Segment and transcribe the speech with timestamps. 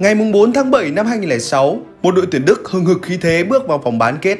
[0.00, 3.66] Ngày 4 tháng 7 năm 2006, một đội tuyển Đức hừng hực khí thế bước
[3.66, 4.38] vào vòng bán kết.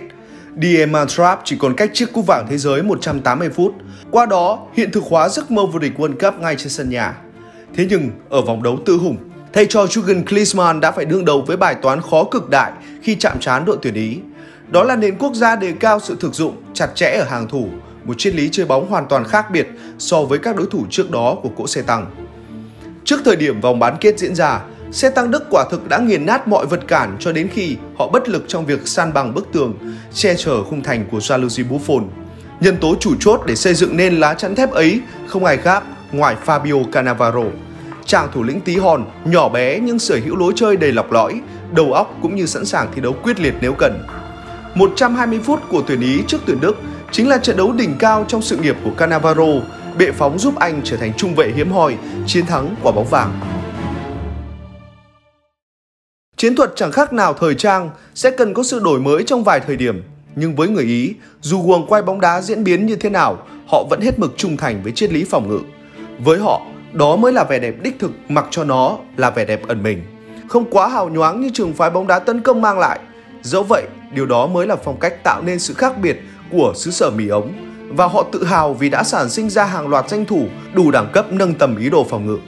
[0.62, 3.75] Diemer Trap chỉ còn cách chiếc cúp vàng thế giới 180 phút.
[4.11, 7.17] Qua đó, hiện thực hóa giấc mơ vô địch World Cup ngay trên sân nhà.
[7.75, 9.17] Thế nhưng, ở vòng đấu tư hùng,
[9.53, 12.72] thầy trò Jurgen Klinsmann đã phải đương đầu với bài toán khó cực đại
[13.03, 14.19] khi chạm trán đội tuyển Ý.
[14.69, 17.69] Đó là nền quốc gia đề cao sự thực dụng, chặt chẽ ở hàng thủ,
[18.05, 21.11] một triết lý chơi bóng hoàn toàn khác biệt so với các đối thủ trước
[21.11, 22.06] đó của cỗ xe tăng.
[23.05, 24.61] Trước thời điểm vòng bán kết diễn ra,
[24.93, 28.09] xe tăng Đức quả thực đã nghiền nát mọi vật cản cho đến khi họ
[28.09, 29.75] bất lực trong việc san bằng bức tường,
[30.15, 32.05] che chở khung thành của Jalousie Buffon.
[32.61, 35.83] Nhân tố chủ chốt để xây dựng nên lá chắn thép ấy không ai khác
[36.12, 37.45] ngoài Fabio Cannavaro.
[38.05, 41.41] Chàng thủ lĩnh tí hon, nhỏ bé nhưng sở hữu lối chơi đầy lọc lõi,
[41.73, 44.07] đầu óc cũng như sẵn sàng thi đấu quyết liệt nếu cần.
[44.75, 46.77] 120 phút của tuyển Ý trước tuyển Đức
[47.12, 49.47] chính là trận đấu đỉnh cao trong sự nghiệp của Cannavaro,
[49.98, 53.59] bệ phóng giúp anh trở thành trung vệ hiếm hoi, chiến thắng quả bóng vàng.
[56.41, 59.61] Chiến thuật chẳng khác nào thời trang, sẽ cần có sự đổi mới trong vài
[59.61, 60.03] thời điểm.
[60.37, 63.84] Nhưng với người Ý, dù guồng quay bóng đá diễn biến như thế nào, họ
[63.91, 65.59] vẫn hết mực trung thành với triết lý phòng ngự.
[66.25, 66.61] Với họ,
[66.92, 70.03] đó mới là vẻ đẹp đích thực mặc cho nó là vẻ đẹp ẩn mình.
[70.48, 73.01] Không quá hào nhoáng như trường phái bóng đá tấn công mang lại.
[73.42, 73.83] Dẫu vậy,
[74.14, 76.20] điều đó mới là phong cách tạo nên sự khác biệt
[76.51, 77.53] của xứ sở mì ống
[77.89, 81.11] và họ tự hào vì đã sản sinh ra hàng loạt danh thủ đủ đẳng
[81.12, 82.39] cấp nâng tầm ý đồ phòng ngự.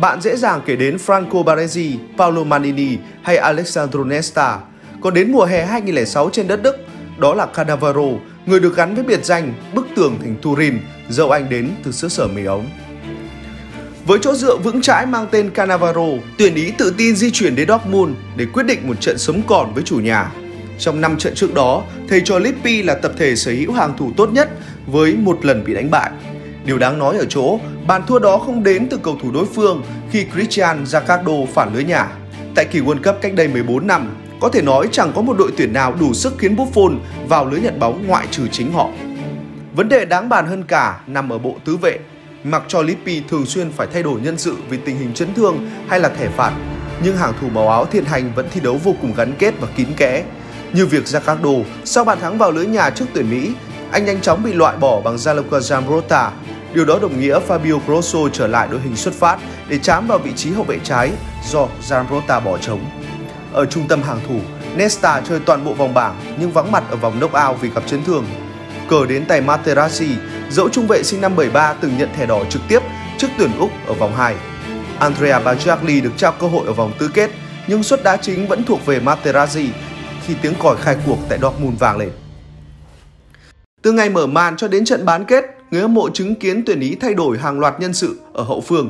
[0.00, 4.58] Bạn dễ dàng kể đến Franco Baresi, Paolo Maldini hay Alessandro Nesta.
[5.00, 6.76] Còn đến mùa hè 2006 trên đất Đức,
[7.18, 8.08] đó là Cannavaro,
[8.46, 12.08] người được gắn với biệt danh bức tường thành Turin, dẫu anh đến từ xứ
[12.08, 12.66] sở mì ống.
[14.06, 16.06] Với chỗ dựa vững chãi mang tên Cannavaro,
[16.38, 19.74] tuyển Ý tự tin di chuyển đến Dortmund để quyết định một trận sống còn
[19.74, 20.32] với chủ nhà.
[20.78, 24.12] Trong 5 trận trước đó, thầy trò Lippi là tập thể sở hữu hàng thủ
[24.16, 24.48] tốt nhất
[24.86, 26.10] với một lần bị đánh bại.
[26.68, 29.82] Điều đáng nói ở chỗ, bàn thua đó không đến từ cầu thủ đối phương
[30.10, 32.08] khi Christian Zaccardo phản lưới nhà.
[32.54, 35.50] Tại kỳ World Cup cách đây 14 năm, có thể nói chẳng có một đội
[35.56, 38.88] tuyển nào đủ sức khiến Buffon vào lưới nhận bóng ngoại trừ chính họ.
[39.74, 41.98] Vấn đề đáng bàn hơn cả nằm ở bộ tứ vệ.
[42.44, 45.70] Mặc cho Lippi thường xuyên phải thay đổi nhân sự vì tình hình chấn thương
[45.88, 46.52] hay là thẻ phạt,
[47.04, 49.68] nhưng hàng thủ màu áo thiên hành vẫn thi đấu vô cùng gắn kết và
[49.76, 50.24] kín kẽ.
[50.72, 53.52] Như việc Zaccardo sau bàn thắng vào lưới nhà trước tuyển Mỹ,
[53.90, 56.30] anh nhanh chóng bị loại bỏ bằng Gianluca Zambrotta
[56.74, 60.18] Điều đó đồng nghĩa Fabio Grosso trở lại đội hình xuất phát để chám vào
[60.18, 61.12] vị trí hậu vệ trái
[61.50, 62.84] do Zambrotta bỏ trống.
[63.52, 64.40] Ở trung tâm hàng thủ,
[64.76, 68.04] Nesta chơi toàn bộ vòng bảng nhưng vắng mặt ở vòng knock-out vì gặp chấn
[68.04, 68.24] thương.
[68.88, 70.14] Cờ đến tay Materazzi,
[70.50, 72.82] dẫu trung vệ sinh năm 73 từng nhận thẻ đỏ trực tiếp
[73.18, 74.34] trước tuyển Úc ở vòng 2.
[74.98, 77.30] Andrea Baggio được trao cơ hội ở vòng tứ kết
[77.66, 79.68] nhưng suất đá chính vẫn thuộc về Materazzi
[80.26, 82.10] khi tiếng còi khai cuộc tại Dortmund vang lên.
[83.82, 86.80] Từ ngày mở màn cho đến trận bán kết, người hâm mộ chứng kiến tuyển
[86.80, 88.88] Ý thay đổi hàng loạt nhân sự ở hậu phương.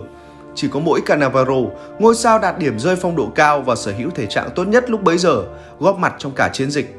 [0.55, 1.57] Chỉ có mỗi Cannavaro,
[1.99, 4.91] ngôi sao đạt điểm rơi phong độ cao và sở hữu thể trạng tốt nhất
[4.91, 5.45] lúc bấy giờ,
[5.79, 6.95] góp mặt trong cả chiến dịch.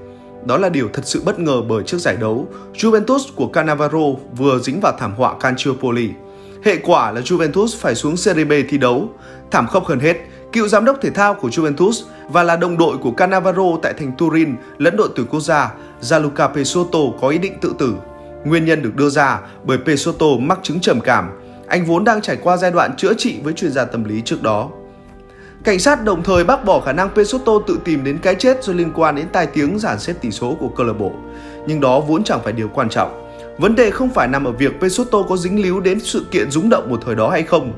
[0.45, 3.99] Đó là điều thật sự bất ngờ bởi trước giải đấu, Juventus của Cannavaro
[4.37, 6.09] vừa dính vào thảm họa Calciopoli.
[6.63, 9.09] Hệ quả là Juventus phải xuống Serie B thi đấu.
[9.51, 10.17] Thảm khốc hơn hết,
[10.53, 14.11] cựu giám đốc thể thao của Juventus và là đồng đội của Cannavaro tại thành
[14.17, 17.93] Turin lẫn đội tuyển quốc gia, Gianluca Pesotto có ý định tự tử.
[18.45, 21.29] Nguyên nhân được đưa ra bởi Pesotto mắc chứng trầm cảm.
[21.67, 24.43] Anh vốn đang trải qua giai đoạn chữa trị với chuyên gia tâm lý trước
[24.43, 24.69] đó.
[25.63, 28.73] Cảnh sát đồng thời bác bỏ khả năng Pesotto tự tìm đến cái chết do
[28.73, 31.11] liên quan đến tai tiếng giản xếp tỷ số của câu lạc bộ.
[31.67, 33.29] Nhưng đó vốn chẳng phải điều quan trọng.
[33.57, 36.69] Vấn đề không phải nằm ở việc Pesotto có dính líu đến sự kiện rúng
[36.69, 37.73] động một thời đó hay không.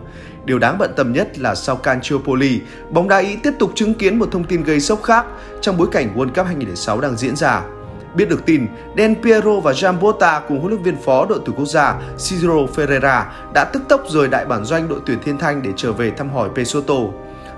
[0.45, 4.19] Điều đáng bận tâm nhất là sau Calciopoli, bóng đá Ý tiếp tục chứng kiến
[4.19, 5.25] một thông tin gây sốc khác
[5.61, 7.63] trong bối cảnh World Cup 2006 đang diễn ra.
[8.15, 8.67] Biết được tin,
[8.97, 13.23] Den Piero và Giambotta cùng huấn luyện viên phó đội tuyển quốc gia Ciro Ferreira
[13.53, 16.29] đã tức tốc rời đại bản doanh đội tuyển Thiên Thanh để trở về thăm
[16.29, 16.95] hỏi Pesotto.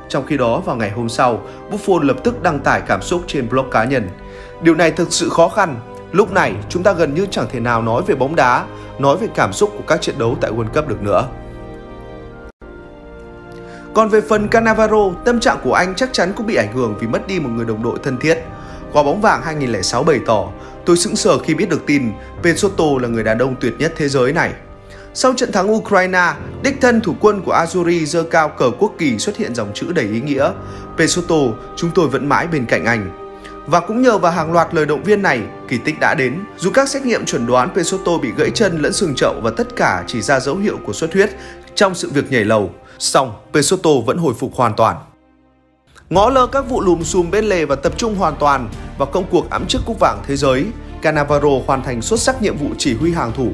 [0.09, 3.49] Trong khi đó, vào ngày hôm sau, Buffon lập tức đăng tải cảm xúc trên
[3.49, 4.09] blog cá nhân.
[4.61, 5.75] Điều này thực sự khó khăn.
[6.11, 8.65] Lúc này, chúng ta gần như chẳng thể nào nói về bóng đá,
[8.99, 11.27] nói về cảm xúc của các trận đấu tại World Cup được nữa.
[13.93, 17.07] Còn về phần Cannavaro, tâm trạng của anh chắc chắn cũng bị ảnh hưởng vì
[17.07, 18.42] mất đi một người đồng đội thân thiết.
[18.93, 20.49] Quả bóng vàng 2006 bày tỏ,
[20.85, 22.11] tôi sững sờ khi biết được tin
[22.43, 24.53] Pesotto là người đàn ông tuyệt nhất thế giới này.
[25.13, 29.17] Sau trận thắng Ukraine, đích thân thủ quân của Azuri dơ cao cờ quốc kỳ
[29.17, 30.51] xuất hiện dòng chữ đầy ý nghĩa
[30.97, 31.35] Pesotto,
[31.75, 33.09] chúng tôi vẫn mãi bên cạnh anh.
[33.67, 36.39] Và cũng nhờ vào hàng loạt lời động viên này, kỳ tích đã đến.
[36.57, 39.75] Dù các xét nghiệm chuẩn đoán Pesotto bị gãy chân lẫn xương chậu và tất
[39.75, 41.29] cả chỉ ra dấu hiệu của xuất huyết
[41.75, 44.97] trong sự việc nhảy lầu, song Pesotto vẫn hồi phục hoàn toàn.
[46.13, 49.25] Ngó lơ các vụ lùm xùm bên lề và tập trung hoàn toàn vào công
[49.31, 50.65] cuộc ẵm chức cúp vàng thế giới,
[51.01, 53.47] Cannavaro hoàn thành xuất sắc nhiệm vụ chỉ huy hàng thủ.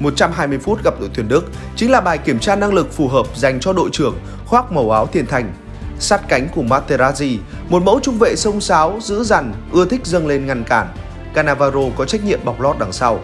[0.00, 1.44] 120 phút gặp đội tuyển Đức
[1.76, 4.90] chính là bài kiểm tra năng lực phù hợp dành cho đội trưởng khoác màu
[4.90, 5.52] áo tiền thành.
[5.98, 7.38] sát cánh cùng Materazzi,
[7.68, 10.86] một mẫu trung vệ sông sáo, dữ dằn, ưa thích dâng lên ngăn cản.
[11.34, 13.20] Cannavaro có trách nhiệm bọc lót đằng sau.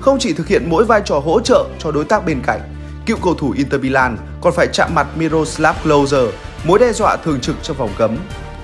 [0.00, 2.60] Không chỉ thực hiện mỗi vai trò hỗ trợ cho đối tác bên cạnh,
[3.06, 6.22] cựu cầu thủ Inter Milan còn phải chạm mặt Miroslav Klose,
[6.64, 8.16] mối đe dọa thường trực trong vòng cấm.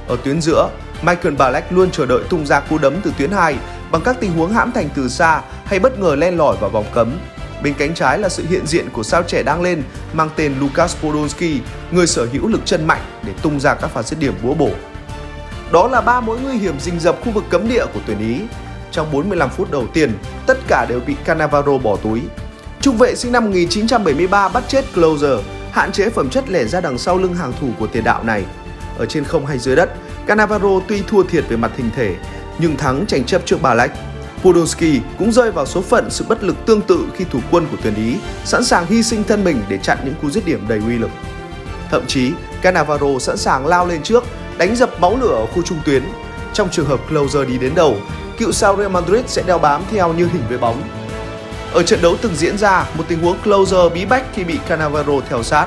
[0.08, 0.68] Ở tuyến giữa,
[1.02, 3.56] Michael Ballack luôn chờ đợi tung ra cú đấm từ tuyến 2
[3.90, 6.86] bằng các tình huống hãm thành từ xa hay bất ngờ len lỏi vào vòng
[6.94, 7.18] cấm.
[7.62, 9.82] Bên cánh trái là sự hiện diện của sao trẻ đang lên
[10.12, 11.60] mang tên Lukas Podolski,
[11.90, 14.70] người sở hữu lực chân mạnh để tung ra các pha dứt điểm búa bổ.
[15.72, 18.40] Đó là ba mối nguy hiểm rình rập khu vực cấm địa của tuyển Ý.
[18.90, 20.12] Trong 45 phút đầu tiên,
[20.46, 22.20] tất cả đều bị Cannavaro bỏ túi.
[22.80, 25.38] Trung vệ sinh năm 1973 bắt chết Closer,
[25.74, 28.44] hạn chế phẩm chất lẻ ra đằng sau lưng hàng thủ của tiền đạo này.
[28.98, 29.90] Ở trên không hay dưới đất,
[30.26, 32.14] Cannavaro tuy thua thiệt về mặt hình thể,
[32.58, 33.92] nhưng thắng tranh chấp trước Balak.
[34.42, 37.76] Podolski cũng rơi vào số phận sự bất lực tương tự khi thủ quân của
[37.82, 40.80] tuyển Ý sẵn sàng hy sinh thân mình để chặn những cú dứt điểm đầy
[40.86, 41.10] uy lực.
[41.90, 42.32] Thậm chí,
[42.62, 44.24] Cannavaro sẵn sàng lao lên trước,
[44.58, 46.02] đánh dập máu lửa ở khu trung tuyến.
[46.52, 47.96] Trong trường hợp Closer đi đến đầu,
[48.38, 50.82] cựu sao Real Madrid sẽ đeo bám theo như hình với bóng.
[51.74, 55.12] Ở trận đấu từng diễn ra, một tình huống Closer bí bách khi bị Cannavaro
[55.28, 55.66] theo sát.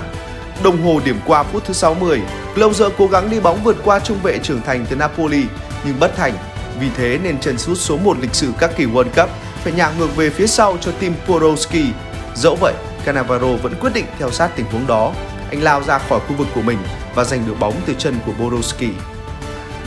[0.63, 2.21] Đồng hồ điểm qua phút thứ 60,
[2.56, 5.44] Closer cố gắng đi bóng vượt qua trung vệ trưởng thành từ Napoli
[5.86, 6.33] nhưng bất thành.
[6.80, 9.30] Vì thế nên chân sút số 1 lịch sử các kỳ World Cup
[9.63, 11.83] phải nhả ngược về phía sau cho team Podolski.
[12.36, 12.74] Dẫu vậy,
[13.06, 15.13] Cannavaro vẫn quyết định theo sát tình huống đó.
[15.50, 16.77] Anh lao ra khỏi khu vực của mình
[17.15, 18.89] và giành được bóng từ chân của Borowski.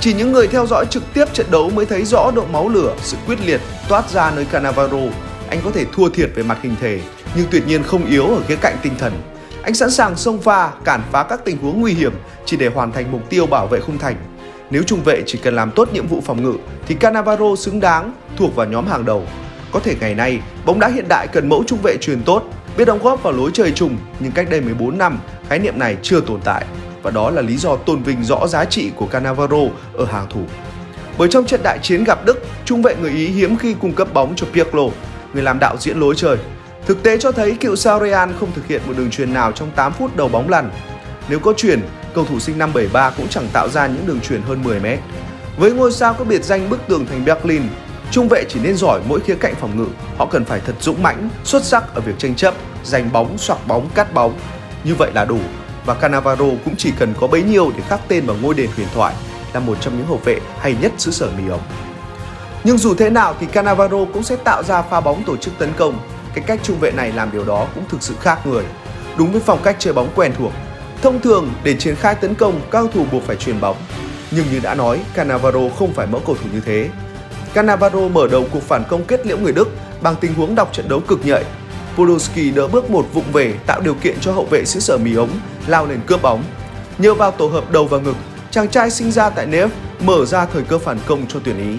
[0.01, 2.95] Chỉ những người theo dõi trực tiếp trận đấu mới thấy rõ độ máu lửa,
[3.03, 5.30] sự quyết liệt toát ra nơi Cannavaro.
[5.50, 7.00] Anh có thể thua thiệt về mặt hình thể,
[7.35, 9.12] nhưng tuyệt nhiên không yếu ở khía cạnh tinh thần.
[9.62, 12.12] Anh sẵn sàng xông pha, cản phá các tình huống nguy hiểm
[12.44, 14.17] chỉ để hoàn thành mục tiêu bảo vệ khung thành.
[14.70, 16.55] Nếu trung vệ chỉ cần làm tốt nhiệm vụ phòng ngự
[16.87, 19.26] thì Cannavaro xứng đáng thuộc vào nhóm hàng đầu.
[19.73, 22.43] Có thể ngày nay, bóng đá hiện đại cần mẫu trung vệ truyền tốt,
[22.76, 25.19] biết đóng góp vào lối chơi chung, nhưng cách đây 14 năm,
[25.49, 26.64] khái niệm này chưa tồn tại.
[27.02, 29.61] Và đó là lý do tôn vinh rõ giá trị của Cannavaro
[29.94, 30.41] ở hàng thủ.
[31.19, 34.08] Bởi trong trận đại chiến gặp Đức, trung vệ người Ý hiếm khi cung cấp
[34.14, 34.82] bóng cho Pirlo,
[35.32, 36.37] người làm đạo diễn lối chơi.
[36.87, 39.71] Thực tế cho thấy cựu sao Real không thực hiện một đường truyền nào trong
[39.71, 40.71] 8 phút đầu bóng lăn.
[41.29, 41.81] Nếu có chuyển,
[42.15, 44.99] cầu thủ sinh năm 73 cũng chẳng tạo ra những đường truyền hơn 10 mét.
[45.56, 47.62] Với ngôi sao có biệt danh bức tường thành Berlin,
[48.11, 49.87] trung vệ chỉ nên giỏi mỗi khía cạnh phòng ngự,
[50.19, 52.55] họ cần phải thật dũng mãnh, xuất sắc ở việc tranh chấp,
[52.85, 54.38] giành bóng, xoạc bóng, cắt bóng.
[54.85, 55.38] Như vậy là đủ.
[55.87, 58.88] Và Cannavaro cũng chỉ cần có bấy nhiêu để khắc tên vào ngôi đền huyền
[58.94, 59.15] thoại,
[59.55, 61.61] là một trong những hậu vệ hay nhất xứ sở mì ống.
[62.65, 65.73] Nhưng dù thế nào thì Cannavaro cũng sẽ tạo ra pha bóng tổ chức tấn
[65.77, 65.99] công.
[66.35, 68.65] Cái cách trung vệ này làm điều đó cũng thực sự khác người.
[69.19, 70.53] Đúng với phong cách chơi bóng quen thuộc,
[71.03, 73.77] Thông thường, để triển khai tấn công, các cầu thủ buộc phải truyền bóng.
[74.31, 76.89] Nhưng như đã nói, Cannavaro không phải mẫu cầu thủ như thế.
[77.55, 79.69] Cannavaro mở đầu cuộc phản công kết liễu người Đức
[80.03, 81.45] bằng tình huống đọc trận đấu cực nhạy.
[81.97, 85.15] Podolski đỡ bước một vụng về tạo điều kiện cho hậu vệ xứ sở mì
[85.15, 85.31] ống
[85.67, 86.43] lao lên cướp bóng.
[86.99, 88.17] Nhờ vào tổ hợp đầu và ngực,
[88.51, 89.69] chàng trai sinh ra tại Nef
[90.01, 91.79] mở ra thời cơ phản công cho tuyển Ý.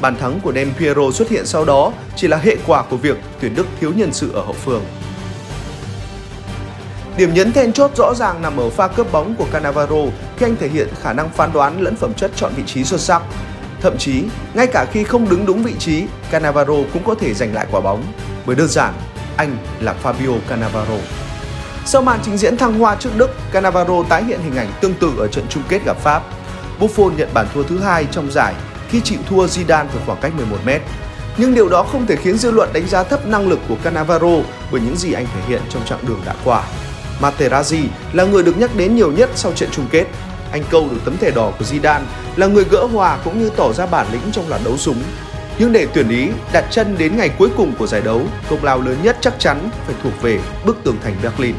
[0.00, 3.16] Bàn thắng của Del Piero xuất hiện sau đó chỉ là hệ quả của việc
[3.40, 4.84] tuyển Đức thiếu nhân sự ở hậu phương.
[7.16, 10.02] Điểm nhấn then chốt rõ ràng nằm ở pha cướp bóng của Cannavaro
[10.36, 13.00] khi anh thể hiện khả năng phán đoán lẫn phẩm chất chọn vị trí xuất
[13.00, 13.22] sắc.
[13.80, 14.22] Thậm chí,
[14.54, 17.80] ngay cả khi không đứng đúng vị trí, Cannavaro cũng có thể giành lại quả
[17.80, 18.02] bóng.
[18.46, 18.94] Bởi đơn giản,
[19.36, 20.96] anh là Fabio Cannavaro.
[21.86, 25.12] Sau màn trình diễn thăng hoa trước Đức, Cannavaro tái hiện hình ảnh tương tự
[25.18, 26.22] ở trận chung kết gặp Pháp.
[26.80, 28.54] Buffon nhận bàn thua thứ hai trong giải
[28.90, 30.82] khi chịu thua Zidane với khoảng cách 11 mét.
[31.36, 34.36] Nhưng điều đó không thể khiến dư luận đánh giá thấp năng lực của Cannavaro
[34.72, 36.62] bởi những gì anh thể hiện trong chặng đường đã qua.
[37.20, 40.04] Materazzi là người được nhắc đến nhiều nhất sau trận chung kết.
[40.52, 42.02] Anh câu được tấm thẻ đỏ của Zidane
[42.36, 45.02] là người gỡ hòa cũng như tỏ ra bản lĩnh trong loạt đấu súng.
[45.58, 48.80] Nhưng để tuyển Ý đặt chân đến ngày cuối cùng của giải đấu, công lao
[48.80, 51.54] lớn nhất chắc chắn phải thuộc về bức tường thành Berlin.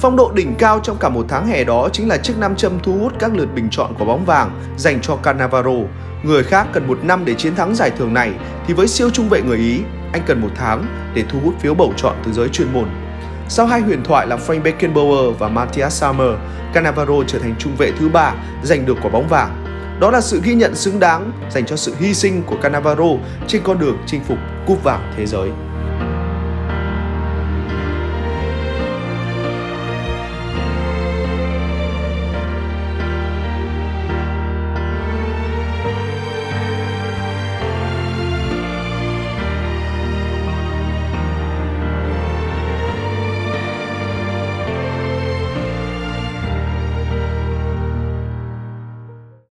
[0.00, 2.72] Phong độ đỉnh cao trong cả một tháng hè đó chính là chiếc nam châm
[2.82, 5.74] thu hút các lượt bình chọn của bóng vàng dành cho Cannavaro.
[6.22, 8.32] Người khác cần một năm để chiến thắng giải thưởng này
[8.66, 9.80] thì với siêu trung vệ người Ý,
[10.12, 12.88] anh cần một tháng để thu hút phiếu bầu chọn từ giới chuyên môn.
[13.48, 16.34] Sau hai huyền thoại là Frank Beckenbauer và Matthias Sammer,
[16.72, 19.64] Cannavaro trở thành trung vệ thứ ba giành được quả bóng vàng.
[20.00, 23.08] Đó là sự ghi nhận xứng đáng dành cho sự hy sinh của Cannavaro
[23.46, 25.50] trên con đường chinh phục cúp vàng thế giới.